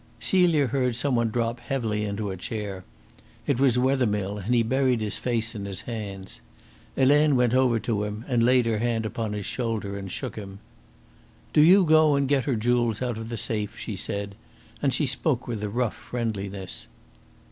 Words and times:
Celia 0.19 0.65
heard 0.65 0.95
some 0.95 1.13
one 1.15 1.29
drop 1.29 1.59
heavily 1.59 2.05
into 2.05 2.31
a 2.31 2.35
chair. 2.35 2.83
It 3.45 3.59
was 3.59 3.77
Wethermill, 3.77 4.39
and 4.39 4.55
he 4.55 4.63
buried 4.63 4.99
his 4.99 5.19
face 5.19 5.53
in 5.53 5.65
his 5.65 5.81
hands. 5.81 6.41
Helene 6.95 7.35
went 7.35 7.53
over 7.53 7.77
to 7.81 8.03
him 8.05 8.25
and 8.27 8.41
laid 8.41 8.65
her 8.65 8.79
hand 8.79 9.05
upon 9.05 9.33
his 9.33 9.45
shoulder 9.45 9.99
and 9.99 10.11
shook 10.11 10.37
him. 10.37 10.57
"Do 11.53 11.61
you 11.61 11.83
go 11.83 12.15
and 12.15 12.27
get 12.27 12.45
her 12.45 12.55
jewels 12.55 13.03
out 13.03 13.19
of 13.19 13.29
the 13.29 13.37
safe," 13.37 13.77
she 13.77 13.95
said, 13.95 14.33
and 14.81 14.91
she 14.91 15.05
spoke 15.05 15.47
with 15.47 15.61
a 15.63 15.69
rough 15.69 15.97
friendliness. 15.97 16.87